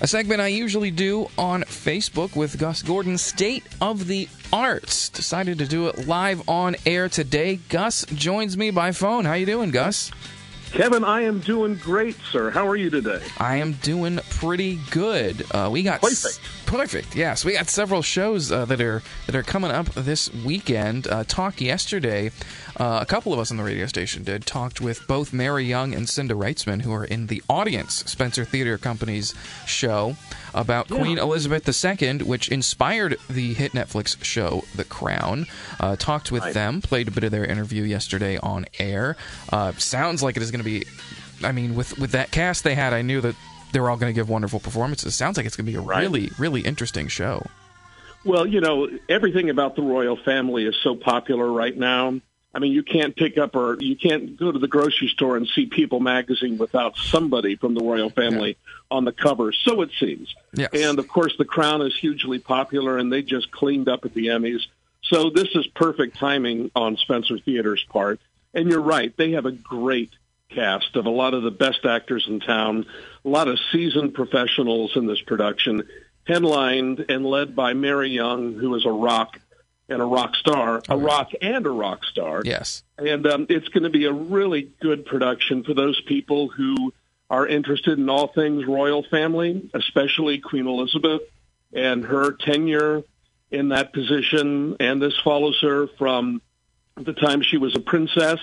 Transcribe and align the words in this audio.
a 0.00 0.06
segment 0.06 0.40
I 0.40 0.48
usually 0.48 0.90
do 0.90 1.28
on 1.38 1.62
Facebook 1.62 2.36
with 2.36 2.58
Gus 2.58 2.82
Gordon, 2.82 3.16
State 3.18 3.64
of 3.80 4.06
the 4.06 4.28
Arts. 4.52 5.08
Decided 5.08 5.58
to 5.58 5.66
do 5.66 5.86
it 5.88 6.06
live 6.06 6.48
on 6.48 6.76
air 6.84 7.08
today. 7.08 7.56
Gus 7.68 8.04
joins 8.14 8.56
me 8.56 8.70
by 8.70 8.92
phone. 8.92 9.24
How 9.24 9.34
you 9.34 9.46
doing, 9.46 9.70
Gus? 9.70 10.10
Kevin, 10.72 11.04
I 11.04 11.22
am 11.22 11.40
doing 11.40 11.76
great, 11.76 12.16
sir. 12.30 12.50
How 12.50 12.66
are 12.68 12.76
you 12.76 12.90
today? 12.90 13.22
I 13.38 13.56
am 13.56 13.72
doing 13.74 14.18
pretty 14.30 14.78
good. 14.90 15.46
Uh, 15.52 15.70
we 15.72 15.82
got 15.82 16.02
perfect. 16.02 16.40
S- 16.40 16.40
perfect. 16.66 17.16
Yes, 17.16 17.44
we 17.44 17.52
got 17.52 17.68
several 17.68 18.02
shows 18.02 18.52
uh, 18.52 18.64
that 18.66 18.80
are 18.80 19.02
that 19.26 19.34
are 19.34 19.42
coming 19.42 19.70
up 19.70 19.86
this 19.94 20.32
weekend. 20.34 21.06
Uh, 21.06 21.24
talked 21.24 21.60
yesterday. 21.60 22.30
Uh, 22.76 22.98
a 23.00 23.06
couple 23.06 23.32
of 23.32 23.38
us 23.38 23.50
on 23.50 23.56
the 23.56 23.62
radio 23.64 23.86
station 23.86 24.22
did 24.24 24.44
talked 24.44 24.80
with 24.80 25.06
both 25.06 25.32
Mary 25.32 25.64
Young 25.64 25.94
and 25.94 26.08
Cinda 26.08 26.34
Reitzman, 26.34 26.82
who 26.82 26.92
are 26.92 27.04
in 27.04 27.28
the 27.28 27.42
audience 27.48 28.04
Spencer 28.06 28.44
Theater 28.44 28.76
Company's 28.76 29.34
show 29.66 30.16
about 30.52 30.90
yeah. 30.90 30.98
Queen 30.98 31.18
Elizabeth 31.18 31.66
II, 31.66 32.18
which 32.18 32.48
inspired 32.48 33.16
the 33.30 33.54
hit 33.54 33.72
Netflix 33.72 34.22
show 34.22 34.64
The 34.74 34.84
Crown. 34.84 35.46
Uh, 35.80 35.96
talked 35.96 36.32
with 36.32 36.42
right. 36.42 36.54
them, 36.54 36.82
played 36.82 37.08
a 37.08 37.10
bit 37.10 37.24
of 37.24 37.30
their 37.30 37.44
interview 37.44 37.84
yesterday 37.84 38.38
on 38.38 38.66
air. 38.78 39.16
Uh, 39.50 39.72
sounds 39.72 40.22
like 40.22 40.36
it 40.36 40.42
is 40.42 40.50
going 40.50 40.64
to 40.64 40.64
be. 40.64 40.84
I 41.42 41.52
mean, 41.52 41.74
with 41.74 41.98
with 41.98 42.12
that 42.12 42.30
cast 42.30 42.64
they 42.64 42.74
had, 42.74 42.92
I 42.92 43.02
knew 43.02 43.20
that 43.20 43.36
they 43.76 43.80
were 43.80 43.90
all 43.90 43.98
going 43.98 44.08
to 44.08 44.18
give 44.18 44.30
wonderful 44.30 44.58
performances. 44.58 45.14
Sounds 45.14 45.36
like 45.36 45.44
it's 45.44 45.54
going 45.54 45.66
to 45.66 45.70
be 45.70 45.76
a 45.76 45.82
right. 45.82 46.00
really, 46.00 46.30
really 46.38 46.62
interesting 46.62 47.08
show. 47.08 47.44
Well, 48.24 48.46
you 48.46 48.62
know, 48.62 48.88
everything 49.06 49.50
about 49.50 49.76
the 49.76 49.82
royal 49.82 50.16
family 50.16 50.64
is 50.64 50.74
so 50.82 50.96
popular 50.96 51.46
right 51.52 51.76
now. 51.76 52.18
I 52.54 52.58
mean, 52.58 52.72
you 52.72 52.82
can't 52.82 53.14
pick 53.14 53.36
up 53.36 53.54
or 53.54 53.76
you 53.78 53.94
can't 53.94 54.38
go 54.38 54.50
to 54.50 54.58
the 54.58 54.66
grocery 54.66 55.08
store 55.08 55.36
and 55.36 55.46
see 55.46 55.66
People 55.66 56.00
magazine 56.00 56.56
without 56.56 56.96
somebody 56.96 57.56
from 57.56 57.74
the 57.74 57.84
royal 57.84 58.08
family 58.08 58.56
yeah. 58.58 58.96
on 58.96 59.04
the 59.04 59.12
cover. 59.12 59.52
So 59.52 59.82
it 59.82 59.90
seems. 60.00 60.34
Yes. 60.54 60.70
And 60.72 60.98
of 60.98 61.06
course, 61.06 61.36
The 61.36 61.44
Crown 61.44 61.82
is 61.82 61.94
hugely 61.94 62.38
popular, 62.38 62.96
and 62.96 63.12
they 63.12 63.20
just 63.20 63.50
cleaned 63.50 63.90
up 63.90 64.06
at 64.06 64.14
the 64.14 64.28
Emmys. 64.28 64.62
So 65.02 65.28
this 65.28 65.48
is 65.54 65.66
perfect 65.66 66.16
timing 66.16 66.70
on 66.74 66.96
Spencer 66.96 67.38
Theater's 67.38 67.84
part. 67.84 68.20
And 68.54 68.70
you're 68.70 68.80
right; 68.80 69.14
they 69.18 69.32
have 69.32 69.44
a 69.44 69.52
great 69.52 70.12
cast 70.50 70.96
of 70.96 71.06
a 71.06 71.10
lot 71.10 71.34
of 71.34 71.42
the 71.42 71.50
best 71.50 71.84
actors 71.84 72.26
in 72.28 72.40
town, 72.40 72.86
a 73.24 73.28
lot 73.28 73.48
of 73.48 73.58
seasoned 73.72 74.14
professionals 74.14 74.92
in 74.96 75.06
this 75.06 75.20
production, 75.20 75.86
headlined 76.24 77.04
and 77.08 77.24
led 77.24 77.54
by 77.54 77.74
Mary 77.74 78.10
Young, 78.10 78.54
who 78.54 78.74
is 78.74 78.84
a 78.86 78.90
rock 78.90 79.40
and 79.88 80.02
a 80.02 80.04
rock 80.04 80.34
star, 80.34 80.82
a 80.88 80.96
rock 80.96 81.30
and 81.40 81.66
a 81.66 81.70
rock 81.70 82.04
star. 82.04 82.42
Yes. 82.44 82.82
And 82.98 83.26
um, 83.26 83.46
it's 83.48 83.68
going 83.68 83.84
to 83.84 83.90
be 83.90 84.06
a 84.06 84.12
really 84.12 84.70
good 84.80 85.06
production 85.06 85.62
for 85.62 85.74
those 85.74 86.00
people 86.02 86.48
who 86.48 86.92
are 87.30 87.46
interested 87.46 87.98
in 87.98 88.08
all 88.08 88.28
things 88.28 88.66
royal 88.66 89.04
family, 89.04 89.70
especially 89.74 90.38
Queen 90.38 90.66
Elizabeth 90.66 91.22
and 91.72 92.04
her 92.04 92.32
tenure 92.32 93.02
in 93.50 93.68
that 93.70 93.92
position. 93.92 94.76
And 94.80 95.00
this 95.00 95.18
follows 95.22 95.60
her 95.62 95.88
from 95.98 96.40
the 96.96 97.12
time 97.12 97.42
she 97.42 97.58
was 97.58 97.76
a 97.76 97.80
princess, 97.80 98.40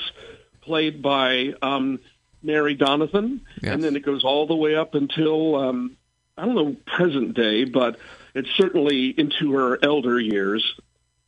played 0.63 1.01
by 1.01 1.53
um, 1.61 1.99
Mary 2.41 2.75
Donathan. 2.75 3.41
Yes. 3.61 3.73
And 3.73 3.83
then 3.83 3.95
it 3.95 4.03
goes 4.03 4.23
all 4.23 4.47
the 4.47 4.55
way 4.55 4.75
up 4.75 4.95
until, 4.95 5.55
um, 5.55 5.97
I 6.37 6.45
don't 6.45 6.55
know, 6.55 6.75
present 6.85 7.33
day, 7.35 7.65
but 7.65 7.97
it's 8.33 8.49
certainly 8.51 9.07
into 9.07 9.53
her 9.53 9.77
elder 9.83 10.19
years 10.19 10.75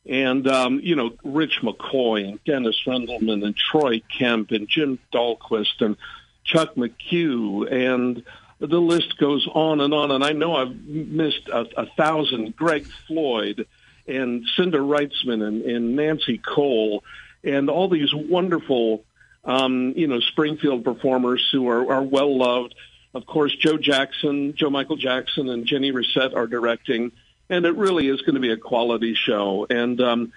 and 0.08 0.46
um, 0.46 0.80
you 0.82 0.94
know 0.94 1.12
Rich 1.24 1.60
McCoy 1.62 2.28
and 2.28 2.44
Dennis 2.44 2.76
Rendelman 2.86 3.44
and 3.44 3.56
Troy 3.56 4.02
Kemp 4.16 4.52
and 4.52 4.68
Jim 4.68 4.98
Dahlquist 5.12 5.80
and 5.80 5.96
Chuck 6.44 6.76
McHugh 6.76 7.70
and 7.72 8.22
the 8.58 8.80
list 8.80 9.18
goes 9.18 9.46
on 9.52 9.80
and 9.80 9.92
on. 9.92 10.10
And 10.10 10.24
I 10.24 10.32
know 10.32 10.56
I've 10.56 10.74
missed 10.86 11.48
a, 11.48 11.66
a 11.76 11.86
thousand. 11.96 12.56
Greg 12.56 12.86
Floyd 13.06 13.66
and 14.06 14.46
Cinda 14.56 14.78
Reitzman 14.78 15.46
and, 15.46 15.62
and 15.62 15.96
Nancy 15.96 16.38
Cole 16.38 17.04
and 17.44 17.68
all 17.68 17.88
these 17.88 18.14
wonderful, 18.14 19.04
um, 19.46 19.94
you 19.96 20.06
know, 20.06 20.20
Springfield 20.20 20.84
performers 20.84 21.48
who 21.50 21.68
are, 21.68 21.90
are 21.92 22.02
well 22.02 22.36
loved. 22.36 22.74
Of 23.14 23.24
course, 23.24 23.56
Joe 23.56 23.78
Jackson, 23.78 24.54
Joe 24.54 24.68
Michael 24.68 24.96
Jackson, 24.96 25.48
and 25.48 25.64
Jenny 25.64 25.90
Rissette 25.92 26.36
are 26.36 26.46
directing 26.46 27.12
and 27.48 27.64
it 27.64 27.76
really 27.76 28.08
is 28.08 28.20
going 28.22 28.34
to 28.34 28.40
be 28.40 28.50
a 28.50 28.56
quality 28.56 29.14
show. 29.14 29.66
And 29.68 30.00
um, 30.00 30.32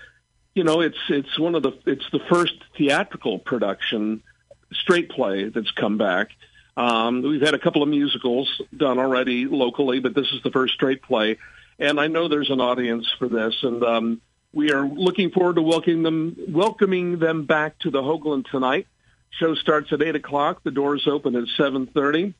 you 0.53 0.63
know, 0.63 0.81
it's 0.81 0.97
it's 1.09 1.37
one 1.39 1.55
of 1.55 1.63
the 1.63 1.73
it's 1.85 2.09
the 2.11 2.19
first 2.29 2.55
theatrical 2.77 3.39
production 3.39 4.23
straight 4.71 5.09
play 5.09 5.49
that's 5.49 5.71
come 5.71 5.97
back. 5.97 6.29
Um, 6.77 7.21
we've 7.23 7.41
had 7.41 7.53
a 7.53 7.59
couple 7.59 7.83
of 7.83 7.89
musicals 7.89 8.61
done 8.75 8.99
already 8.99 9.45
locally, 9.45 9.99
but 9.99 10.15
this 10.15 10.31
is 10.31 10.41
the 10.43 10.51
first 10.51 10.75
straight 10.75 11.01
play, 11.01 11.37
and 11.77 11.99
I 11.99 12.07
know 12.07 12.27
there's 12.27 12.49
an 12.49 12.61
audience 12.61 13.11
for 13.17 13.27
this, 13.27 13.55
and 13.63 13.83
um, 13.83 14.21
we 14.53 14.71
are 14.71 14.85
looking 14.85 15.31
forward 15.31 15.55
to 15.55 15.61
welcoming 15.61 16.03
them 16.03 16.35
welcoming 16.49 17.19
them 17.19 17.45
back 17.45 17.79
to 17.79 17.91
the 17.91 18.01
Hoogland 18.01 18.49
tonight. 18.49 18.87
Show 19.31 19.55
starts 19.55 19.93
at 19.93 20.01
eight 20.01 20.15
o'clock. 20.15 20.63
The 20.63 20.71
doors 20.71 21.07
open 21.07 21.35
at 21.35 21.47
seven 21.55 21.87
thirty. 21.87 22.33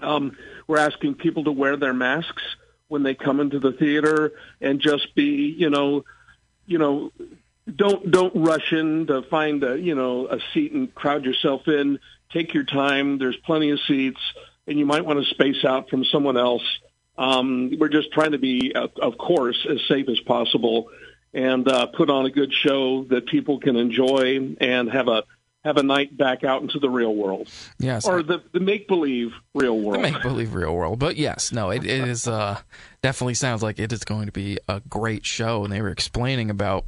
Um, 0.00 0.36
we're 0.66 0.78
asking 0.78 1.14
people 1.14 1.44
to 1.44 1.52
wear 1.52 1.76
their 1.76 1.92
masks 1.92 2.42
when 2.88 3.02
they 3.02 3.14
come 3.14 3.40
into 3.40 3.58
the 3.58 3.72
theater 3.72 4.32
and 4.60 4.80
just 4.80 5.14
be, 5.14 5.54
you 5.56 5.70
know, 5.70 6.04
you 6.66 6.78
know, 6.78 7.12
don't 7.76 8.10
don't 8.10 8.34
rush 8.34 8.72
in 8.72 9.06
to 9.08 9.22
find 9.22 9.62
a 9.62 9.78
you 9.78 9.94
know 9.94 10.26
a 10.28 10.38
seat 10.52 10.72
and 10.72 10.94
crowd 10.94 11.24
yourself 11.24 11.68
in. 11.68 11.98
Take 12.32 12.54
your 12.54 12.64
time. 12.64 13.18
There's 13.18 13.36
plenty 13.36 13.70
of 13.70 13.80
seats, 13.86 14.20
and 14.66 14.78
you 14.78 14.86
might 14.86 15.04
want 15.04 15.22
to 15.22 15.30
space 15.30 15.64
out 15.64 15.90
from 15.90 16.04
someone 16.04 16.36
else. 16.36 16.62
Um, 17.18 17.72
we're 17.78 17.88
just 17.88 18.12
trying 18.12 18.32
to 18.32 18.38
be, 18.38 18.72
of 18.74 19.18
course, 19.18 19.66
as 19.68 19.78
safe 19.88 20.08
as 20.08 20.20
possible, 20.20 20.90
and 21.34 21.68
uh, 21.68 21.86
put 21.86 22.08
on 22.08 22.24
a 22.24 22.30
good 22.30 22.52
show 22.52 23.04
that 23.10 23.26
people 23.26 23.60
can 23.60 23.76
enjoy 23.76 24.56
and 24.60 24.90
have 24.90 25.08
a 25.08 25.24
have 25.64 25.76
a 25.76 25.82
night 25.82 26.16
back 26.16 26.42
out 26.44 26.62
into 26.62 26.78
the 26.78 26.88
real 26.88 27.14
world. 27.14 27.48
Yes, 27.78 28.06
or 28.06 28.22
the, 28.22 28.42
the 28.52 28.60
make 28.60 28.88
believe 28.88 29.34
real 29.54 29.78
world. 29.78 30.04
The 30.04 30.12
make 30.12 30.22
believe 30.22 30.54
real 30.54 30.74
world. 30.74 30.98
But 30.98 31.16
yes, 31.16 31.52
no, 31.52 31.70
it, 31.70 31.84
it 31.84 32.08
is 32.08 32.26
uh, 32.26 32.60
definitely 33.02 33.34
sounds 33.34 33.62
like 33.62 33.78
it 33.78 33.92
is 33.92 34.04
going 34.04 34.26
to 34.26 34.32
be 34.32 34.58
a 34.68 34.80
great 34.88 35.26
show. 35.26 35.64
And 35.64 35.72
they 35.72 35.82
were 35.82 35.90
explaining 35.90 36.50
about 36.50 36.84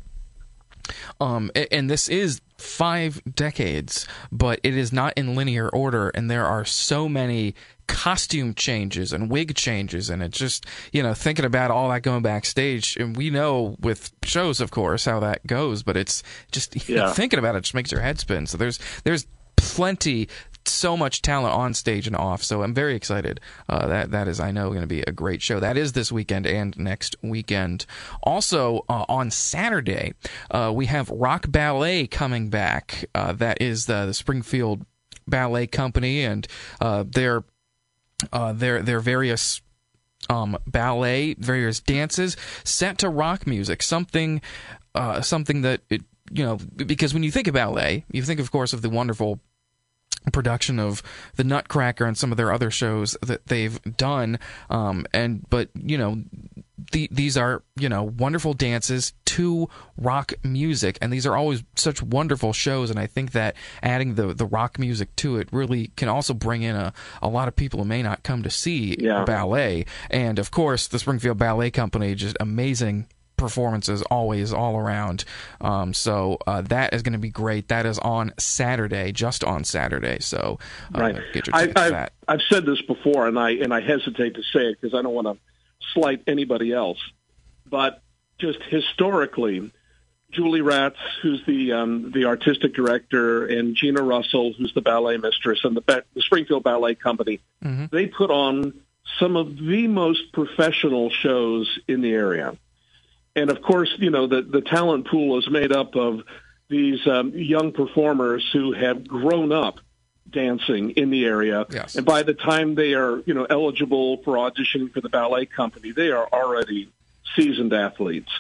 um, 1.21 1.51
and 1.71 1.89
this 1.89 2.09
is 2.09 2.41
five 2.59 3.23
decades, 3.35 4.07
but 4.31 4.61
it 4.63 4.77
is 4.77 4.93
not 4.93 5.13
in 5.17 5.35
linear 5.35 5.69
order, 5.69 6.11
and 6.11 6.31
there 6.31 6.47
are 6.47 6.65
so 6.65 7.09
many 7.09 7.55
costume 7.87 8.55
changes 8.55 9.13
and 9.13 9.31
wig 9.31 9.55
changes, 9.55 10.11
and 10.11 10.23
it's 10.23 10.39
just 10.39 10.67
you 10.93 11.03
know 11.03 11.15
thinking 11.15 11.45
about 11.45 11.71
all 11.71 11.89
that 11.91 12.03
going 12.03 12.23
backstage, 12.23 12.97
and 12.97 13.17
we 13.17 13.31
know 13.31 13.77
with 13.81 14.13
shows, 14.25 14.61
of 14.61 14.71
course, 14.71 15.05
how 15.05 15.21
that 15.21 15.47
goes, 15.47 15.83
but 15.83 15.97
it's 15.97 16.23
just 16.51 16.77
yeah. 16.89 16.97
know, 16.97 17.13
thinking 17.13 17.39
about 17.39 17.57
it 17.57 17.63
just 17.63 17.75
makes 17.75 17.93
your 17.93 18.01
head 18.01 18.19
spin. 18.19 18.47
So 18.47 18.57
there's 18.57 18.79
there's 19.05 19.27
plenty 19.57 20.29
so 20.67 20.97
much 20.97 21.23
talent 21.23 21.55
on 21.55 21.75
stage 21.75 22.07
and 22.07 22.17
off. 22.17 22.43
So 22.43 22.63
I'm 22.63 22.75
very 22.75 22.95
excited. 22.95 23.41
Uh, 23.69 23.87
that 23.87 24.11
that 24.11 24.29
is, 24.29 24.41
I 24.41 24.51
know, 24.51 24.69
going 24.69 24.83
to 24.83 24.87
be 24.87 25.03
a 25.03 25.13
great 25.13 25.43
show. 25.43 25.61
That 25.61 25.77
is 25.77 25.93
this 25.93 26.13
weekend 26.13 26.47
and 26.47 26.77
next 26.79 27.17
weekend. 27.23 27.87
Also 28.23 28.85
uh, 28.89 29.05
on 29.09 29.31
Saturday, 29.31 30.15
uh, 30.51 30.73
we 30.75 30.87
have 30.87 31.11
Rock 31.11 31.47
Ballet 31.49 32.07
coming 32.07 32.49
back. 32.49 33.05
Uh, 33.15 33.33
that 33.33 33.61
is 33.61 33.87
the, 33.87 34.07
the, 34.07 34.15
Springfield 34.15 34.85
Ballet 35.27 35.67
Company 35.67 36.25
and 36.25 36.47
uh, 36.81 37.05
their 37.07 37.45
uh, 38.33 38.53
their 38.53 38.83
their 38.83 39.01
various. 39.01 39.61
Um, 40.31 40.57
ballet, 40.69 41.35
various 41.35 41.81
dances 41.81 42.37
set 42.63 42.97
to 42.99 43.09
rock 43.09 43.45
music, 43.45 43.83
something, 43.83 44.41
something 45.21 45.63
that 45.63 45.81
it, 45.91 46.03
you 46.31 46.45
know, 46.45 46.59
because 46.77 47.13
when 47.13 47.25
you 47.25 47.33
think 47.33 47.49
of 47.49 47.55
ballet, 47.55 48.05
you 48.13 48.23
think, 48.23 48.39
of 48.39 48.53
course, 48.53 48.73
of 48.73 48.83
the 48.83 48.89
wonderful 48.89 49.41
production 50.33 50.79
of 50.79 51.03
the 51.37 51.45
Nutcracker 51.45 52.05
and 52.05 52.17
some 52.17 52.31
of 52.31 52.37
their 52.37 52.53
other 52.53 52.71
shows 52.71 53.17
that 53.23 53.47
they've 53.47 53.81
done. 53.97 54.39
Um, 54.71 55.07
and 55.13 55.45
but 55.51 55.71
you 55.75 55.99
know, 55.99 56.23
the, 56.93 57.09
these 57.11 57.37
are 57.37 57.63
you 57.77 57.89
know 57.89 58.03
wonderful 58.05 58.55
dances 58.55 59.13
to 59.27 59.69
rock 59.97 60.33
music, 60.45 60.99
and 61.01 61.13
these 61.13 61.27
are 61.27 61.37
always 61.37 61.63
such 61.75 62.03
wonderful 62.03 62.53
shows. 62.53 62.91
And 62.91 62.99
I 62.99 63.07
think 63.07 63.33
that 63.33 63.57
adding 63.83 64.15
the 64.15 64.35
the 64.35 64.47
rock 64.47 64.79
music 64.79 65.15
to 65.17 65.39
it 65.39 65.49
really 65.53 65.91
can 65.97 66.09
also 66.09 66.35
bring 66.35 66.63
in 66.63 66.77
a 66.77 66.93
a 67.21 67.29
lot 67.29 67.49
of 67.49 67.57
people 67.57 67.81
who 67.81 67.87
may 67.87 68.03
not 68.03 68.23
come 68.23 68.43
to 68.43 68.51
see 68.51 68.97
yeah. 68.99 69.25
ballet. 69.25 69.87
And 70.11 70.39
of 70.39 70.51
course, 70.51 70.87
the 70.87 70.99
Springfield 70.99 71.39
Ballet 71.39 71.71
Company 71.71 72.15
just 72.15 72.37
amazing 72.41 73.07
performances 73.43 74.03
always 74.03 74.53
all 74.53 74.77
around. 74.77 75.25
Um, 75.61 75.93
so 75.93 76.39
uh, 76.47 76.61
that 76.63 76.95
is 76.95 77.03
going 77.03 77.15
to 77.15 77.19
be 77.19 77.31
great. 77.31 77.69
That 77.69 77.87
is 77.87 77.99
on 77.99 78.33
Saturday, 78.39 79.11
just 79.11 79.43
on 79.43 79.65
Saturday. 79.65 80.21
So 80.21 80.61
uh, 80.95 81.01
right. 81.01 81.17
get 81.33 81.49
your 81.49 81.57
I, 81.57 81.63
I've, 81.63 81.73
that. 81.75 82.13
I've 82.29 82.43
said 82.49 82.65
this 82.65 82.81
before, 82.83 83.27
and 83.27 83.39
I 83.39 83.51
and 83.51 83.75
I 83.75 83.81
hesitate 83.81 84.37
to 84.37 84.43
say 84.43 84.67
it 84.67 84.81
because 84.81 84.97
I 84.97 85.03
don't 85.03 85.15
want 85.15 85.27
to 85.27 85.52
slight 85.95 86.23
anybody 86.27 86.73
else, 86.73 86.99
but 87.69 88.03
just 88.39 88.63
historically. 88.63 89.73
Julie 90.31 90.63
Ratz, 90.63 90.97
who's 91.21 91.45
the 91.47 91.73
um, 91.73 92.11
the 92.11 92.25
artistic 92.25 92.75
director, 92.75 93.45
and 93.45 93.77
Gina 93.77 94.03
Russell, 94.03 94.55
who's 94.55 94.73
the 94.73 94.81
ballet 94.81 95.19
mistress, 95.19 95.61
and 95.63 95.77
the, 95.77 96.05
the 96.15 96.23
Springfield 96.23 96.65
Ballet 96.65 96.95
Company, 96.95 97.41
mm-hmm. 97.63 97.95
they 97.95 98.07
put 98.07 98.31
on 98.31 98.73
some 99.19 99.37
of 99.37 99.59
the 99.59 99.87
most 99.89 100.33
professional 100.33 101.11
shows 101.11 101.79
in 101.87 102.01
the 102.01 102.13
area. 102.13 102.57
And 103.35 103.51
of 103.51 103.63
course, 103.63 103.93
you 103.99 104.11
know, 104.11 104.27
the, 104.27 104.43
the 104.43 104.61
talent 104.61 105.07
pool 105.07 105.39
is 105.39 105.49
made 105.51 105.73
up 105.73 105.97
of 105.97 106.23
these 106.69 107.07
um, 107.07 107.33
young 107.35 107.73
performers 107.73 108.49
who 108.53 108.73
have 108.73 109.07
grown 109.07 109.53
up 109.53 109.81
dancing 110.31 110.91
in 110.91 111.11
the 111.11 111.25
area. 111.25 111.67
Yes. 111.71 111.95
And 111.97 112.07
by 112.07 112.23
the 112.23 112.35
time 112.35 112.75
they 112.75 112.95
are, 112.95 113.21
you 113.27 113.35
know, 113.35 113.45
eligible 113.45 114.19
for 114.19 114.37
auditioning 114.37 114.93
for 114.93 115.01
the 115.01 115.09
ballet 115.09 115.47
company, 115.47 115.93
they 115.93 116.11
are 116.11 116.29
already 116.33 116.91
seasoned 117.37 117.73
athletes. 117.73 118.31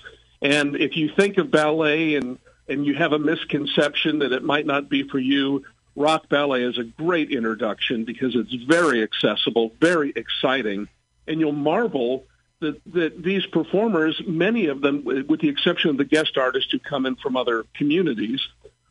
And 0.40 0.76
if 0.76 0.96
you 0.96 1.08
think 1.08 1.38
of 1.38 1.50
ballet 1.50 2.16
and, 2.16 2.38
and 2.68 2.84
you 2.84 2.94
have 2.94 3.12
a 3.12 3.18
misconception 3.18 4.20
that 4.20 4.32
it 4.32 4.42
might 4.42 4.66
not 4.66 4.88
be 4.88 5.02
for 5.04 5.18
you, 5.18 5.64
rock 5.94 6.28
ballet 6.28 6.62
is 6.62 6.78
a 6.78 6.84
great 6.84 7.30
introduction 7.30 8.04
because 8.04 8.34
it's 8.34 8.54
very 8.54 9.02
accessible, 9.02 9.72
very 9.80 10.12
exciting, 10.16 10.88
and 11.26 11.40
you'll 11.40 11.52
marvel 11.52 12.24
that, 12.60 12.80
that 12.92 13.22
these 13.22 13.44
performers, 13.46 14.20
many 14.26 14.66
of 14.66 14.80
them, 14.80 15.04
with 15.04 15.40
the 15.40 15.48
exception 15.48 15.90
of 15.90 15.96
the 15.96 16.04
guest 16.04 16.38
artists 16.38 16.70
who 16.72 16.78
come 16.78 17.06
in 17.06 17.16
from 17.16 17.36
other 17.36 17.64
communities, 17.74 18.40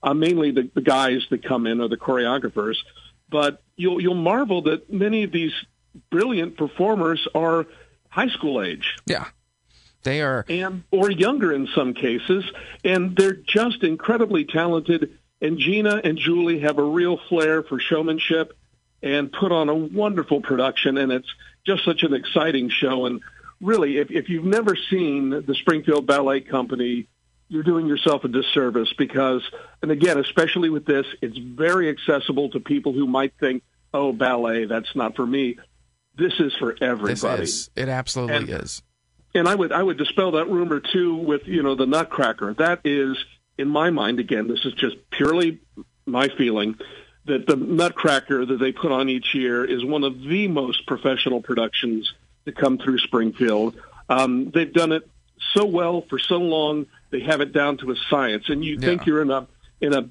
uh, 0.03 0.13
mainly 0.13 0.51
the, 0.51 0.69
the 0.73 0.81
guys 0.81 1.21
that 1.29 1.43
come 1.43 1.67
in 1.67 1.81
are 1.81 1.87
the 1.87 1.97
choreographers, 1.97 2.75
but 3.29 3.61
you'll 3.75 4.01
you'll 4.01 4.15
marvel 4.15 4.63
that 4.63 4.91
many 4.91 5.23
of 5.23 5.31
these 5.31 5.53
brilliant 6.09 6.57
performers 6.57 7.27
are 7.35 7.67
high 8.09 8.29
school 8.29 8.61
age. 8.61 8.95
Yeah. 9.05 9.25
They 10.03 10.21
are 10.21 10.45
and 10.49 10.83
or 10.89 11.11
younger 11.11 11.53
in 11.53 11.67
some 11.75 11.93
cases, 11.93 12.43
and 12.83 13.15
they're 13.15 13.33
just 13.33 13.83
incredibly 13.83 14.45
talented. 14.45 15.17
And 15.41 15.57
Gina 15.57 16.01
and 16.03 16.17
Julie 16.17 16.59
have 16.59 16.77
a 16.77 16.83
real 16.83 17.17
flair 17.29 17.63
for 17.63 17.79
showmanship 17.79 18.57
and 19.03 19.31
put 19.31 19.51
on 19.51 19.69
a 19.69 19.75
wonderful 19.75 20.41
production, 20.41 20.97
and 20.97 21.11
it's 21.11 21.31
just 21.65 21.83
such 21.85 22.03
an 22.03 22.13
exciting 22.13 22.69
show. 22.69 23.05
And 23.05 23.21
really, 23.59 23.97
if, 23.97 24.11
if 24.11 24.29
you've 24.29 24.45
never 24.45 24.75
seen 24.75 25.29
the 25.29 25.55
Springfield 25.55 26.05
Ballet 26.05 26.41
Company, 26.41 27.07
you're 27.51 27.63
doing 27.63 27.85
yourself 27.85 28.23
a 28.23 28.29
disservice 28.29 28.93
because, 28.97 29.43
and 29.81 29.91
again, 29.91 30.17
especially 30.17 30.69
with 30.69 30.85
this, 30.85 31.05
it's 31.21 31.37
very 31.37 31.89
accessible 31.89 32.49
to 32.51 32.61
people 32.61 32.93
who 32.93 33.05
might 33.05 33.33
think, 33.39 33.61
"Oh, 33.93 34.13
ballet, 34.13 34.65
that's 34.65 34.95
not 34.95 35.17
for 35.17 35.27
me." 35.27 35.57
This 36.15 36.33
is 36.39 36.53
for 36.55 36.75
everybody. 36.81 37.43
Is. 37.43 37.69
It 37.75 37.89
absolutely 37.89 38.35
And- 38.35 38.49
is. 38.49 38.81
And 39.35 39.47
I 39.47 39.55
would 39.55 39.71
I 39.71 39.83
would 39.83 39.97
dispel 39.97 40.31
that 40.31 40.49
rumor 40.49 40.79
too 40.79 41.15
with 41.15 41.45
you 41.45 41.61
know 41.61 41.75
the 41.75 41.85
Nutcracker. 41.85 42.53
That 42.53 42.81
is, 42.85 43.17
in 43.57 43.67
my 43.67 43.89
mind, 43.89 44.19
again, 44.19 44.47
this 44.47 44.65
is 44.65 44.73
just 44.73 44.95
purely 45.09 45.59
my 46.05 46.29
feeling 46.37 46.75
that 47.25 47.47
the 47.47 47.55
Nutcracker 47.55 48.45
that 48.45 48.59
they 48.59 48.71
put 48.71 48.91
on 48.91 49.07
each 49.09 49.33
year 49.35 49.63
is 49.63 49.85
one 49.85 50.03
of 50.03 50.19
the 50.21 50.47
most 50.47 50.85
professional 50.87 51.41
productions 51.41 52.11
to 52.45 52.51
come 52.51 52.77
through 52.77 52.97
Springfield. 52.99 53.75
Um, 54.09 54.51
they've 54.51 54.73
done 54.73 54.91
it 54.91 55.07
so 55.53 55.65
well 55.65 56.01
for 56.09 56.19
so 56.19 56.37
long; 56.37 56.85
they 57.09 57.21
have 57.21 57.41
it 57.41 57.53
down 57.53 57.77
to 57.77 57.91
a 57.91 57.95
science. 58.09 58.45
And 58.49 58.63
you 58.63 58.79
think 58.79 59.05
you're 59.05 59.21
in 59.21 59.31
a 59.31 59.47
in 59.79 59.93
a 59.93 60.09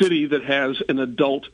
city 0.00 0.26
that 0.26 0.44
has 0.44 0.80
an 0.88 0.98
adult 0.98 1.46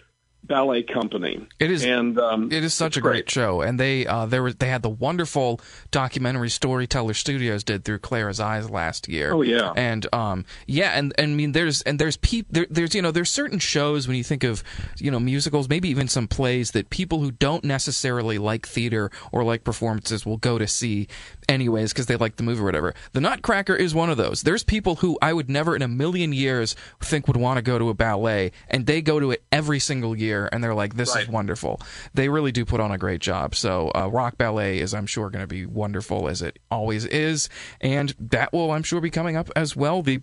ballet 0.42 0.82
company. 0.82 1.46
It 1.60 1.70
is- 1.70 1.84
and 1.84 2.18
um, 2.18 2.50
It 2.50 2.64
is 2.64 2.72
such 2.72 2.96
a 2.96 3.00
great 3.02 3.28
show, 3.30 3.60
and 3.60 3.78
they 3.78 4.06
uh, 4.06 4.24
there 4.24 4.42
was 4.42 4.56
they 4.56 4.68
had 4.68 4.82
the 4.82 4.88
wonderful 4.88 5.60
documentary 5.90 6.48
Storyteller 6.48 7.12
Studios 7.12 7.62
did 7.62 7.84
through 7.84 7.98
Clara's 7.98 8.40
Eyes 8.40 8.70
last 8.70 9.06
year. 9.06 9.32
Oh, 9.34 9.42
yeah. 9.42 9.72
and 9.76 10.06
um 10.14 10.46
yeah, 10.66 10.92
and, 10.98 11.12
and 11.18 11.32
I 11.32 11.34
mean 11.34 11.52
there's 11.52 11.82
and 11.82 11.98
there's 11.98 12.16
peop 12.16 12.46
there, 12.50 12.66
there's 12.70 12.94
you 12.94 13.02
know 13.02 13.10
there's 13.10 13.30
certain 13.30 13.58
shows 13.58 14.08
when 14.08 14.16
you 14.16 14.24
think 14.24 14.42
of 14.42 14.64
you 14.96 15.10
know 15.10 15.20
musicals, 15.20 15.68
maybe 15.68 15.90
even 15.90 16.08
some 16.08 16.26
plays 16.26 16.70
that 16.70 16.88
people 16.88 17.20
who 17.20 17.30
don't 17.32 17.62
necessarily 17.62 18.38
like 18.38 18.66
theater 18.66 19.10
or 19.32 19.44
like 19.44 19.62
performances 19.62 20.24
will 20.24 20.38
go 20.38 20.56
to 20.58 20.66
see 20.66 21.06
anyways 21.50 21.92
because 21.92 22.06
they 22.06 22.16
like 22.16 22.36
the 22.36 22.42
movie 22.42 22.60
or 22.60 22.64
whatever. 22.64 22.94
The 23.12 23.20
Nutcracker 23.20 23.74
is 23.74 23.94
one 23.94 24.08
of 24.08 24.16
those. 24.16 24.42
There's 24.42 24.64
people 24.64 24.96
who 24.96 25.18
I 25.20 25.32
would 25.32 25.50
never 25.50 25.76
in 25.76 25.82
a 25.82 25.88
million 25.88 26.32
years 26.32 26.76
think 27.00 27.26
would 27.26 27.36
want 27.36 27.58
to 27.58 27.62
go 27.62 27.78
to 27.78 27.88
a 27.90 27.94
ballet, 27.94 28.52
and 28.68 28.86
they 28.86 29.02
go 29.02 29.20
to 29.20 29.32
it 29.32 29.42
every 29.52 29.80
single 29.80 30.16
year, 30.16 30.48
and 30.52 30.62
they're 30.64 30.74
like, 30.74 30.94
"This 30.94 31.14
Right. 31.14 31.24
is 31.24 31.28
wonderful." 31.28 31.80
They 32.14 32.28
really 32.28 32.52
do 32.52 32.64
put 32.64 32.80
on 32.80 32.92
a 32.92 32.98
great 32.98 33.20
job. 33.20 33.54
So, 33.54 33.90
uh, 33.94 34.06
Rock 34.08 34.38
Ballet 34.38 34.78
is, 34.78 34.94
I'm 34.94 35.06
sure, 35.06 35.28
going 35.28 35.42
to 35.42 35.46
be 35.48 35.66
wonderful 35.66 36.28
as 36.28 36.40
it 36.40 36.58
always 36.70 37.04
is, 37.06 37.48
and 37.80 38.14
that 38.18 38.52
will, 38.52 38.70
I'm 38.70 38.82
sure, 38.84 39.00
be 39.00 39.10
coming 39.10 39.36
up 39.36 39.50
as 39.56 39.74
well. 39.74 40.02
The 40.02 40.20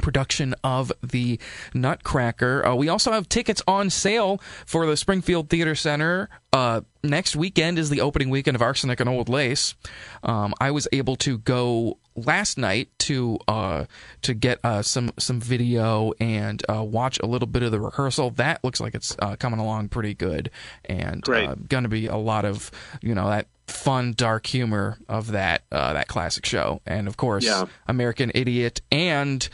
production 0.00 0.54
of 0.64 0.92
the 1.02 1.38
Nutcracker. 1.74 2.66
Uh, 2.66 2.74
we 2.74 2.88
also 2.88 3.12
have 3.12 3.28
tickets 3.28 3.62
on 3.66 3.90
sale 3.90 4.40
for 4.66 4.86
the 4.86 4.96
Springfield 4.96 5.48
Theater 5.48 5.74
Center. 5.74 6.28
Uh, 6.52 6.80
next 7.02 7.36
weekend 7.36 7.78
is 7.78 7.90
the 7.90 8.00
opening 8.00 8.28
weekend 8.30 8.54
of 8.54 8.62
Arsenic 8.62 9.00
and 9.00 9.08
Old 9.08 9.28
Lace. 9.28 9.74
Um, 10.22 10.52
I 10.60 10.70
was 10.72 10.88
able 10.92 11.16
to 11.16 11.38
go 11.38 11.98
last 12.16 12.58
night 12.58 12.88
to 12.98 13.38
uh, 13.46 13.84
to 14.22 14.34
get 14.34 14.58
uh, 14.64 14.82
some 14.82 15.12
some 15.18 15.40
video 15.40 16.12
and 16.20 16.62
uh, 16.68 16.82
watch 16.82 17.18
a 17.20 17.26
little 17.26 17.46
bit 17.48 17.62
of 17.62 17.70
the 17.70 17.80
rehearsal. 17.80 18.30
That 18.30 18.62
looks 18.64 18.80
like 18.80 18.94
it's 18.94 19.16
uh, 19.20 19.36
coming 19.36 19.60
along 19.60 19.88
pretty 19.90 20.14
good, 20.14 20.50
and 20.84 21.22
uh, 21.46 21.54
going 21.68 21.84
to 21.84 21.88
be 21.88 22.06
a 22.06 22.16
lot 22.16 22.44
of 22.44 22.70
you 23.00 23.14
know 23.14 23.28
that 23.28 23.46
fun 23.68 24.12
dark 24.16 24.46
humor 24.46 24.98
of 25.08 25.28
that 25.30 25.62
uh, 25.70 25.92
that 25.92 26.08
classic 26.08 26.44
show, 26.44 26.80
and 26.84 27.06
of 27.06 27.16
course 27.16 27.44
Yeah. 27.44 27.66
American 27.86 28.32
Idiot 28.34 28.80
and 28.90 29.48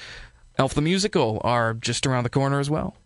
Elf 0.58 0.74
the 0.74 0.82
Musical 0.82 1.40
are 1.44 1.74
just 1.74 2.06
around 2.06 2.24
the 2.24 2.30
corner 2.30 2.60
as 2.60 2.70
well. 2.70 2.96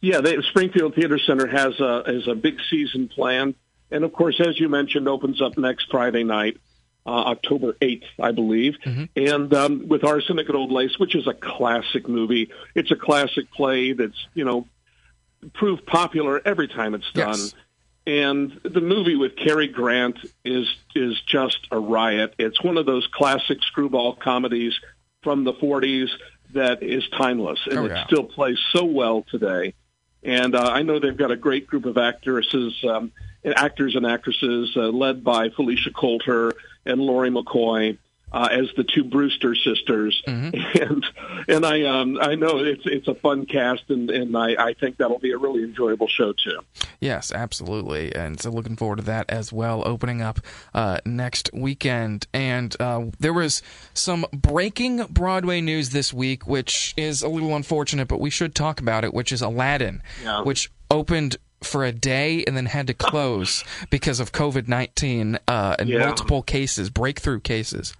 Yeah, 0.00 0.20
the 0.20 0.42
Springfield 0.48 0.94
Theater 0.94 1.18
Center 1.18 1.46
has 1.46 1.78
a 1.80 2.04
has 2.06 2.28
a 2.28 2.34
big 2.34 2.58
season 2.70 3.08
planned, 3.08 3.54
and 3.90 4.04
of 4.04 4.12
course, 4.12 4.40
as 4.40 4.58
you 4.58 4.68
mentioned, 4.68 5.08
opens 5.08 5.42
up 5.42 5.58
next 5.58 5.90
Friday 5.90 6.22
night, 6.22 6.58
uh, 7.04 7.10
October 7.10 7.76
eighth, 7.80 8.06
I 8.20 8.30
believe, 8.30 8.76
and 9.16 9.52
um, 9.54 9.88
with 9.88 10.04
Arsenic 10.04 10.46
and 10.48 10.56
Old 10.56 10.70
Lace, 10.70 10.98
which 10.98 11.16
is 11.16 11.26
a 11.26 11.34
classic 11.34 12.08
movie. 12.08 12.50
It's 12.76 12.92
a 12.92 12.96
classic 12.96 13.50
play 13.50 13.92
that's 13.92 14.26
you 14.34 14.44
know 14.44 14.68
proved 15.54 15.84
popular 15.86 16.40
every 16.44 16.68
time 16.68 16.94
it's 16.94 17.10
done. 17.12 17.38
Yes. 17.38 17.54
And 18.06 18.58
the 18.62 18.80
movie 18.80 19.16
with 19.16 19.36
Cary 19.36 19.68
Grant 19.68 20.18
is 20.44 20.68
is 20.94 21.20
just 21.22 21.58
a 21.72 21.78
riot. 21.78 22.34
It's 22.38 22.62
one 22.62 22.76
of 22.76 22.86
those 22.86 23.06
classic 23.08 23.62
screwball 23.62 24.14
comedies 24.14 24.78
from 25.22 25.44
the 25.44 25.52
40s 25.52 26.08
that 26.54 26.82
is 26.82 27.08
timeless, 27.08 27.60
and 27.66 27.78
Oh, 27.78 27.84
it 27.86 28.06
still 28.06 28.24
plays 28.24 28.58
so 28.72 28.84
well 28.84 29.24
today. 29.30 29.74
And 30.22 30.54
uh, 30.54 30.70
I 30.72 30.82
know 30.82 30.98
they've 30.98 31.16
got 31.16 31.30
a 31.30 31.36
great 31.36 31.66
group 31.66 31.84
of 31.84 31.96
actresses, 31.96 32.74
um, 32.84 33.12
and 33.44 33.56
actors 33.56 33.94
and 33.94 34.04
actresses, 34.04 34.76
uh, 34.76 34.88
led 34.88 35.22
by 35.22 35.50
Felicia 35.50 35.90
Coulter 35.92 36.52
and 36.84 37.00
Laurie 37.00 37.30
McCoy. 37.30 37.98
Uh, 38.30 38.46
as 38.52 38.68
the 38.76 38.84
two 38.84 39.04
Brewster 39.04 39.54
sisters, 39.54 40.22
and 40.26 41.04
and 41.48 41.64
I 41.64 41.82
um 41.84 42.18
I 42.20 42.34
know 42.34 42.58
it's 42.58 42.82
it's 42.84 43.08
a 43.08 43.14
fun 43.14 43.46
cast, 43.46 43.84
and 43.88 44.10
and 44.10 44.36
I 44.36 44.54
I 44.68 44.74
think 44.74 44.98
that'll 44.98 45.18
be 45.18 45.32
a 45.32 45.38
really 45.38 45.62
enjoyable 45.62 46.08
show 46.08 46.32
too. 46.34 46.60
Yes, 47.00 47.32
absolutely, 47.32 48.14
and 48.14 48.38
so 48.38 48.50
looking 48.50 48.76
forward 48.76 48.96
to 48.96 49.04
that 49.04 49.30
as 49.30 49.50
well. 49.50 49.82
Opening 49.86 50.20
up 50.20 50.40
uh, 50.74 50.98
next 51.06 51.48
weekend, 51.54 52.26
and 52.34 52.76
uh, 52.80 53.04
there 53.18 53.32
was 53.32 53.62
some 53.94 54.26
breaking 54.32 55.04
Broadway 55.06 55.62
news 55.62 55.90
this 55.90 56.12
week, 56.12 56.46
which 56.46 56.92
is 56.98 57.22
a 57.22 57.28
little 57.28 57.56
unfortunate, 57.56 58.08
but 58.08 58.20
we 58.20 58.28
should 58.30 58.54
talk 58.54 58.78
about 58.78 59.04
it. 59.04 59.14
Which 59.14 59.32
is 59.32 59.40
Aladdin, 59.40 60.02
Yeah. 60.22 60.42
which 60.42 60.70
opened 60.90 61.38
for 61.62 61.82
a 61.84 61.92
day 61.92 62.44
and 62.46 62.56
then 62.56 62.66
had 62.66 62.86
to 62.88 62.94
close 62.94 63.64
because 63.90 64.20
of 64.20 64.32
COVID 64.32 64.68
nineteen 64.68 65.38
uh, 65.48 65.76
and 65.78 65.88
Yeah. 65.88 66.00
multiple 66.04 66.42
cases, 66.42 66.90
breakthrough 66.90 67.40
cases. 67.40 67.94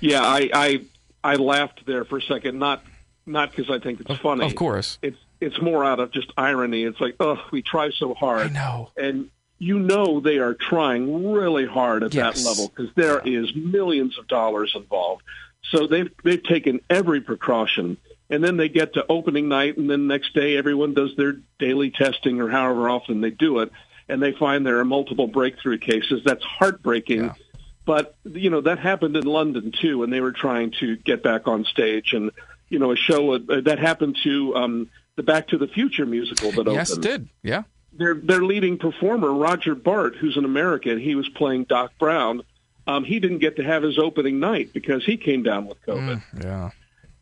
Yeah, 0.00 0.22
I 0.22 0.50
I 0.52 0.80
I 1.22 1.34
laughed 1.36 1.86
there 1.86 2.04
for 2.04 2.18
a 2.18 2.22
second, 2.22 2.58
not 2.58 2.82
not 3.26 3.50
because 3.54 3.70
I 3.70 3.78
think 3.82 4.00
it's 4.00 4.20
funny. 4.20 4.44
Of 4.46 4.54
course, 4.54 4.98
it's 5.02 5.18
it's 5.40 5.60
more 5.60 5.84
out 5.84 6.00
of 6.00 6.10
just 6.12 6.30
irony. 6.36 6.84
It's 6.84 7.00
like, 7.00 7.16
oh, 7.20 7.42
we 7.50 7.62
try 7.62 7.90
so 7.90 8.14
hard. 8.14 8.48
I 8.48 8.52
know. 8.52 8.90
and 8.96 9.30
you 9.58 9.78
know 9.78 10.20
they 10.20 10.38
are 10.38 10.52
trying 10.54 11.32
really 11.32 11.64
hard 11.66 12.02
at 12.02 12.12
Yes. 12.12 12.42
that 12.42 12.48
level 12.48 12.68
because 12.74 12.92
there 12.96 13.20
is 13.24 13.54
millions 13.54 14.18
of 14.18 14.26
dollars 14.26 14.72
involved. 14.74 15.22
So 15.70 15.86
they've 15.86 16.10
they've 16.22 16.42
taken 16.42 16.80
every 16.90 17.20
precaution, 17.22 17.96
and 18.28 18.44
then 18.44 18.56
they 18.58 18.68
get 18.68 18.94
to 18.94 19.06
opening 19.08 19.48
night, 19.48 19.78
and 19.78 19.88
then 19.88 20.06
next 20.06 20.34
day 20.34 20.56
everyone 20.56 20.92
does 20.92 21.16
their 21.16 21.36
daily 21.58 21.90
testing 21.90 22.40
or 22.40 22.48
however 22.50 22.90
often 22.90 23.20
they 23.22 23.30
do 23.30 23.60
it, 23.60 23.70
and 24.08 24.22
they 24.22 24.32
find 24.32 24.66
there 24.66 24.78
are 24.80 24.84
multiple 24.84 25.26
breakthrough 25.28 25.78
cases. 25.78 26.22
That's 26.24 26.44
heartbreaking. 26.44 27.24
Yeah. 27.24 27.34
But 27.86 28.16
you 28.24 28.50
know 28.50 28.62
that 28.62 28.78
happened 28.78 29.16
in 29.16 29.24
London 29.24 29.72
too, 29.78 30.02
and 30.02 30.12
they 30.12 30.20
were 30.20 30.32
trying 30.32 30.72
to 30.80 30.96
get 30.96 31.22
back 31.22 31.46
on 31.46 31.64
stage, 31.64 32.12
and 32.12 32.30
you 32.68 32.78
know 32.78 32.92
a 32.92 32.96
show 32.96 33.34
uh, 33.34 33.60
that 33.64 33.78
happened 33.78 34.16
to 34.24 34.56
um, 34.56 34.90
the 35.16 35.22
Back 35.22 35.48
to 35.48 35.58
the 35.58 35.68
Future 35.68 36.06
musical 36.06 36.50
that 36.52 36.60
opened. 36.60 36.76
Yes, 36.76 36.90
it 36.92 37.02
did. 37.02 37.28
Yeah. 37.42 37.62
their 37.92 38.14
their 38.14 38.42
leading 38.42 38.78
performer 38.78 39.32
Roger 39.32 39.74
Bart, 39.74 40.16
who's 40.16 40.36
an 40.36 40.44
American, 40.44 40.98
he 40.98 41.14
was 41.14 41.28
playing 41.28 41.64
Doc 41.64 41.92
Brown. 41.98 42.42
Um, 42.86 43.04
he 43.04 43.18
didn't 43.20 43.38
get 43.38 43.56
to 43.56 43.64
have 43.64 43.82
his 43.82 43.98
opening 43.98 44.40
night 44.40 44.72
because 44.72 45.04
he 45.04 45.16
came 45.16 45.42
down 45.42 45.66
with 45.66 45.80
COVID. 45.86 46.22
Yeah. 46.42 46.70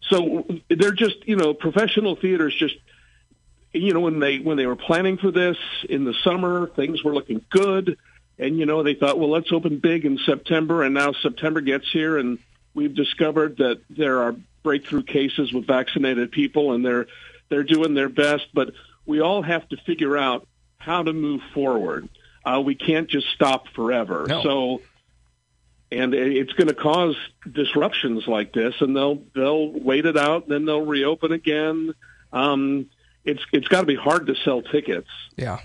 So 0.00 0.46
they're 0.68 0.92
just 0.92 1.26
you 1.26 1.36
know 1.36 1.54
professional 1.54 2.16
theaters 2.16 2.54
just 2.54 2.74
you 3.72 3.94
know 3.94 4.00
when 4.00 4.18
they 4.18 4.38
when 4.38 4.56
they 4.56 4.66
were 4.66 4.76
planning 4.76 5.18
for 5.18 5.30
this 5.30 5.56
in 5.88 6.04
the 6.04 6.14
summer 6.24 6.68
things 6.74 7.02
were 7.04 7.14
looking 7.14 7.40
good 7.50 7.96
And 8.42 8.58
you 8.58 8.66
know, 8.66 8.82
they 8.82 8.94
thought, 8.94 9.20
well, 9.20 9.30
let's 9.30 9.52
open 9.52 9.78
big 9.78 10.04
in 10.04 10.18
September, 10.18 10.82
and 10.82 10.92
now 10.94 11.12
September 11.12 11.60
gets 11.60 11.88
here, 11.92 12.18
and 12.18 12.40
we've 12.74 12.94
discovered 12.94 13.58
that 13.58 13.80
there 13.88 14.22
are 14.22 14.34
breakthrough 14.64 15.04
cases 15.04 15.52
with 15.52 15.64
vaccinated 15.64 16.32
people, 16.32 16.72
and 16.72 16.84
they're 16.84 17.06
they're 17.50 17.62
doing 17.62 17.94
their 17.94 18.08
best. 18.08 18.46
But 18.52 18.72
we 19.06 19.20
all 19.20 19.42
have 19.42 19.68
to 19.68 19.76
figure 19.76 20.18
out 20.18 20.48
how 20.78 21.04
to 21.04 21.12
move 21.12 21.40
forward. 21.54 22.08
Uh, 22.44 22.60
we 22.64 22.74
can't 22.74 23.08
just 23.08 23.28
stop 23.32 23.68
forever. 23.68 24.26
No. 24.28 24.42
So, 24.42 24.82
and 25.92 26.12
it's 26.12 26.52
going 26.54 26.66
to 26.66 26.74
cause 26.74 27.14
disruptions 27.48 28.26
like 28.26 28.52
this, 28.52 28.74
and 28.80 28.96
they'll 28.96 29.22
they'll 29.36 29.70
wait 29.70 30.04
it 30.04 30.16
out, 30.16 30.48
then 30.48 30.64
they'll 30.64 30.84
reopen 30.84 31.30
again. 31.30 31.94
Um, 32.32 32.90
it's 33.24 33.42
it's 33.52 33.68
got 33.68 33.82
to 33.82 33.86
be 33.86 33.94
hard 33.94 34.26
to 34.26 34.34
sell 34.34 34.62
tickets. 34.62 35.10
Yeah 35.36 35.60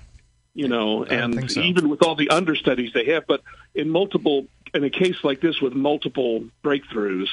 you 0.58 0.68
know, 0.68 1.04
and 1.04 1.52
so. 1.52 1.62
even 1.62 1.88
with 1.88 2.02
all 2.02 2.16
the 2.16 2.30
understudies 2.32 2.92
they 2.92 3.06
have, 3.06 3.28
but 3.28 3.44
in 3.76 3.92
multiple, 3.92 4.48
in 4.74 4.84
a 4.84 4.90
case 4.90 5.24
like 5.24 5.40
this 5.40 5.62
with 5.62 5.74
multiple 5.74 6.46
breakthroughs, 6.64 7.28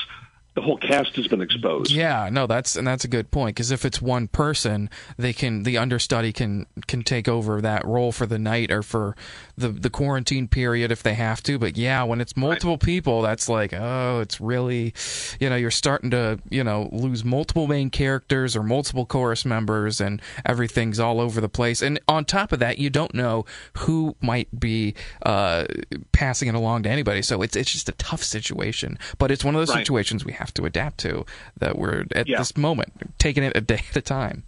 the 0.54 0.62
whole 0.62 0.76
cast 0.78 1.16
has 1.16 1.26
been 1.26 1.40
exposed. 1.40 1.90
Yeah, 1.90 2.28
no, 2.30 2.46
that's 2.46 2.76
and 2.76 2.87
that's 2.87 3.04
a 3.04 3.08
good 3.08 3.32
point 3.32 3.56
because 3.56 3.73
if 3.73 3.84
it's 3.84 4.00
one 4.00 4.28
person, 4.28 4.88
they 5.16 5.32
can 5.32 5.64
the 5.64 5.76
understudy 5.76 6.32
can 6.32 6.66
can 6.87 7.02
take 7.02 7.28
over 7.28 7.61
that 7.61 7.84
role 7.84 8.12
for 8.12 8.25
the 8.25 8.38
night 8.38 8.70
or 8.70 8.82
for 8.82 9.16
the 9.58 9.68
the 9.68 9.90
quarantine 9.90 10.46
period 10.46 10.92
if 10.92 11.02
they 11.02 11.14
have 11.14 11.42
to. 11.44 11.58
But 11.58 11.76
yeah, 11.76 12.04
when 12.04 12.20
it's 12.20 12.37
multiple 12.37 12.75
right. 12.75 12.80
people, 12.80 13.20
that's 13.20 13.49
like 13.49 13.75
oh, 13.75 14.20
it's 14.20 14.40
really, 14.40 14.94
you 15.40 15.50
know, 15.50 15.56
you're 15.56 15.73
starting 15.73 16.11
to 16.11 16.38
you 16.50 16.62
know 16.62 16.88
lose 16.92 17.25
multiple 17.25 17.66
main 17.66 17.90
characters 17.90 18.54
or 18.54 18.62
multiple 18.62 19.06
chorus 19.06 19.44
members 19.44 20.00
and 20.00 20.23
everything's 20.46 21.00
all 21.00 21.20
over 21.20 21.40
the 21.40 21.49
place. 21.49 21.82
And 21.82 21.99
on 22.06 22.25
top 22.25 22.52
of 22.52 22.61
that, 22.61 22.78
you 22.78 22.90
don't 22.90 23.14
know 23.14 23.44
who 23.78 24.14
might 24.20 24.61
be 24.61 24.94
uh, 25.26 25.64
passing 26.12 26.49
it 26.49 26.54
along 26.54 26.84
to 26.84 26.90
anybody. 26.90 27.23
So 27.23 27.42
it's 27.42 27.56
it's 27.56 27.73
just 27.73 27.88
a 27.88 27.92
tough 27.92 28.23
situation. 28.23 29.00
But 29.18 29.32
it's 29.32 29.44
one 29.44 29.56
of 29.56 29.61
those 29.61 29.70
right. 29.70 29.78
situations 29.78 30.25
we 30.25 30.32
have 30.32 30.43
have 30.44 30.54
to 30.54 30.66
adapt 30.66 30.98
to 30.98 31.24
that 31.58 31.78
we're 31.78 32.04
at 32.14 32.28
yeah. 32.28 32.38
this 32.38 32.56
moment 32.56 32.92
taking 33.18 33.42
it 33.42 33.56
a 33.56 33.60
day 33.62 33.80
at 33.90 33.96
a 33.96 34.02
time. 34.02 34.44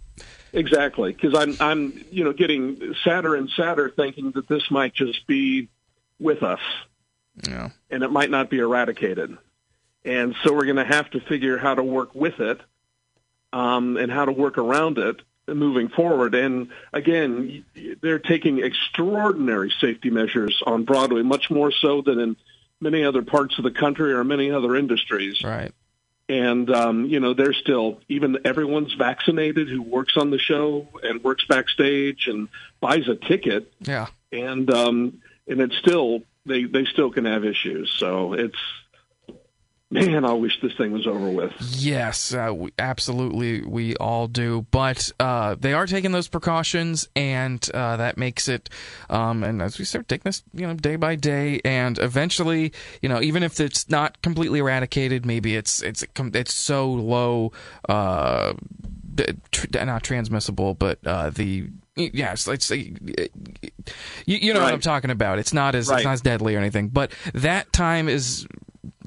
Exactly, 0.53 1.11
because 1.11 1.35
I'm 1.35 1.55
I'm 1.59 2.05
you 2.11 2.23
know 2.23 2.33
getting 2.33 2.95
sadder 3.03 3.35
and 3.35 3.49
sadder 3.49 3.91
thinking 3.95 4.31
that 4.31 4.47
this 4.47 4.71
might 4.71 4.93
just 4.93 5.27
be 5.27 5.69
with 6.19 6.41
us, 6.41 6.61
yeah. 7.47 7.69
and 7.89 8.03
it 8.03 8.11
might 8.11 8.29
not 8.29 8.49
be 8.49 8.59
eradicated, 8.59 9.37
and 10.05 10.35
so 10.43 10.53
we're 10.53 10.65
going 10.65 10.77
to 10.77 10.85
have 10.85 11.09
to 11.11 11.19
figure 11.19 11.57
how 11.57 11.75
to 11.75 11.83
work 11.83 12.15
with 12.15 12.39
it, 12.39 12.61
um, 13.51 13.97
and 13.97 14.11
how 14.11 14.25
to 14.25 14.31
work 14.31 14.57
around 14.57 14.97
it 14.97 15.21
moving 15.47 15.89
forward. 15.89 16.33
And 16.33 16.69
again, 16.93 17.65
they're 18.01 18.19
taking 18.19 18.59
extraordinary 18.59 19.71
safety 19.79 20.09
measures 20.09 20.61
on 20.65 20.83
Broadway, 20.85 21.23
much 21.23 21.51
more 21.51 21.71
so 21.71 22.01
than 22.01 22.19
in 22.19 22.35
many 22.79 23.03
other 23.03 23.21
parts 23.21 23.57
of 23.57 23.63
the 23.63 23.71
country 23.71 24.13
or 24.13 24.23
many 24.23 24.51
other 24.51 24.75
industries. 24.75 25.43
Right 25.43 25.73
and 26.29 26.69
um, 26.69 27.05
you 27.05 27.19
know 27.19 27.33
they're 27.33 27.53
still 27.53 27.99
even 28.09 28.39
everyone's 28.45 28.93
vaccinated 28.93 29.69
who 29.69 29.81
works 29.81 30.17
on 30.17 30.29
the 30.29 30.39
show 30.39 30.87
and 31.03 31.23
works 31.23 31.45
backstage 31.45 32.27
and 32.27 32.49
buys 32.79 33.07
a 33.07 33.15
ticket. 33.15 33.71
Yeah, 33.81 34.07
and 34.31 34.69
um, 34.71 35.21
and 35.47 35.61
it's 35.61 35.77
still 35.77 36.21
they 36.45 36.63
they 36.63 36.85
still 36.85 37.11
can 37.11 37.25
have 37.25 37.45
issues. 37.45 37.91
So 37.97 38.33
it's 38.33 38.57
man, 39.89 40.25
I 40.25 40.33
wish 40.33 40.59
this 40.61 40.73
thing 40.77 40.91
was 40.91 41.07
over 41.07 41.29
with. 41.29 41.53
Yes, 41.59 42.33
uh, 42.33 42.51
we, 42.53 42.71
absolutely, 42.77 43.61
we 43.61 43.95
all 43.95 44.27
do. 44.27 44.65
But 44.71 45.11
uh, 45.19 45.55
they 45.59 45.73
are 45.73 45.87
taking 45.87 46.11
those 46.11 46.27
precautions, 46.27 47.07
and 47.15 47.67
uh, 47.73 47.97
that 47.97 48.17
makes 48.17 48.47
it. 48.47 48.69
Um, 49.09 49.43
and 49.43 49.61
as 49.61 49.79
we 49.79 49.85
start 49.85 50.07
taking 50.07 50.23
this, 50.25 50.43
you 50.53 50.67
know, 50.67 50.73
day 50.73 50.95
by 50.95 51.15
day, 51.15 51.61
and 51.63 51.97
eventually, 51.99 52.73
you 53.01 53.09
know, 53.09 53.21
even 53.21 53.43
if 53.43 53.59
it's 53.59 53.89
not 53.89 54.21
completely 54.21 54.59
eradicated, 54.59 55.25
maybe 55.25 55.55
it's 55.55 55.81
it's 55.81 56.05
it's 56.17 56.53
so 56.53 56.91
low. 56.91 57.51
Uh, 57.87 58.53
not 59.73 60.03
transmissible, 60.03 60.75
but 60.75 60.99
uh, 61.05 61.29
the 61.31 61.67
yes, 61.95 62.47
let's 62.47 62.65
say 62.65 62.93
you, 64.25 64.37
you 64.37 64.53
know 64.53 64.59
right. 64.59 64.65
what 64.65 64.73
I'm 64.73 64.81
talking 64.81 65.09
about. 65.09 65.39
It's 65.39 65.53
not 65.53 65.75
as 65.75 65.89
right. 65.89 65.97
it's 65.97 66.05
not 66.05 66.13
as 66.13 66.21
deadly 66.21 66.55
or 66.55 66.59
anything, 66.59 66.89
but 66.89 67.11
that 67.33 67.71
time 67.73 68.09
is 68.09 68.47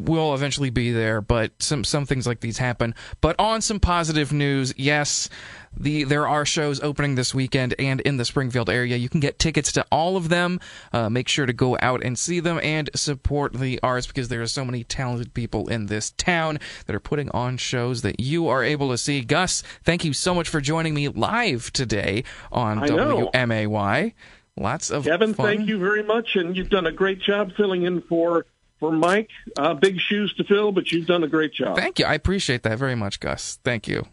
will 0.01 0.35
eventually 0.35 0.71
be 0.71 0.93
there, 0.93 1.21
but 1.21 1.53
some 1.59 1.85
some 1.85 2.07
things 2.07 2.27
like 2.27 2.41
these 2.41 2.59
happen. 2.59 2.95
But 3.21 3.37
on 3.39 3.61
some 3.61 3.81
positive 3.81 4.33
news, 4.33 4.75
yes, 4.77 5.29
the 5.77 6.05
there 6.05 6.27
are 6.27 6.45
shows 6.45 6.81
opening 6.81 7.15
this 7.15 7.35
weekend 7.35 7.75
and 7.79 8.01
in 8.01 8.17
the 8.17 8.25
Springfield 8.25 8.69
area. 8.69 8.97
You 8.97 9.09
can 9.09 9.21
get 9.21 9.39
tickets 9.39 9.73
to 9.73 9.87
all 9.91 10.17
of 10.17 10.29
them. 10.29 10.61
Uh, 10.93 11.09
make 11.09 11.29
sure 11.29 11.47
to 11.47 11.53
go 11.53 11.77
out 11.81 12.03
and 12.03 12.19
see 12.19 12.41
them 12.41 12.59
and 12.63 12.91
support 12.95 13.53
the 13.53 13.79
arts 13.83 14.07
because 14.07 14.29
there 14.29 14.43
are 14.43 14.47
so 14.47 14.65
many 14.65 14.85
talented 14.85 15.35
people 15.35 15.69
in 15.69 15.87
this 15.87 16.11
town 16.13 16.59
that 16.87 16.97
are 16.97 17.01
putting 17.01 17.31
on 17.31 17.57
shows 17.57 18.03
that 18.03 18.21
you 18.21 18.49
are 18.49 18.65
able 18.65 18.91
to 18.91 18.99
see. 18.99 19.21
Gus, 19.21 19.63
thank 19.85 20.05
you 20.05 20.13
so 20.13 20.35
much 20.35 20.49
for 20.49 20.61
joining 20.61 20.95
me 20.95 21.09
live 21.09 21.73
today 21.73 22.25
on 22.51 22.81
WMAY. 22.81 24.15
Lots 24.57 24.91
of 24.91 25.05
Kevin, 25.05 25.35
fun. 25.35 25.47
thank 25.47 25.69
you 25.69 25.79
very 25.79 26.03
much, 26.03 26.37
and 26.37 26.57
you've 26.57 26.69
done 26.69 26.87
a 26.87 26.93
great 26.93 27.21
job 27.21 27.53
filling 27.57 27.85
in 27.85 28.03
for 28.03 28.45
for 28.81 28.91
Mike. 28.91 29.29
Uh, 29.57 29.75
big 29.75 30.01
shoes 30.01 30.35
to 30.35 30.45
fill, 30.45 30.73
but 30.73 30.91
you've 30.91 31.07
done 31.07 31.23
a 31.23 31.29
great 31.29 31.53
job. 31.53 31.77
Thank 31.77 31.99
you. 31.99 32.07
I 32.07 32.15
appreciate 32.15 32.63
that 32.65 32.79
very 32.79 32.95
much, 32.97 33.21
Gus. 33.21 33.59
Thank 33.63 33.87
you. 33.87 34.07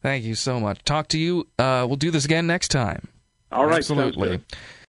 Thank 0.00 0.24
you 0.24 0.34
so 0.34 0.60
much. 0.60 0.82
Talk 0.84 1.08
to 1.08 1.18
you. 1.18 1.48
Uh, 1.58 1.84
we'll 1.86 1.96
do 1.96 2.10
this 2.10 2.24
again 2.24 2.46
next 2.46 2.68
time. 2.68 3.08
All 3.52 3.66
right. 3.66 3.78
Absolutely. 3.78 4.40